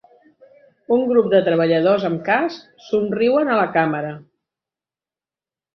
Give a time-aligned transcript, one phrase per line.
[0.95, 4.19] Un grup de treballadors amb casc somriuen a la càmera.